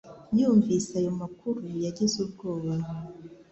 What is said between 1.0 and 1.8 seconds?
ayo makuru